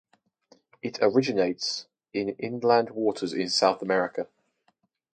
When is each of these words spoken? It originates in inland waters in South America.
It 0.81 0.97
originates 0.99 1.85
in 2.11 2.29
inland 2.39 2.89
waters 2.89 3.33
in 3.33 3.49
South 3.49 3.83
America. 3.83 4.25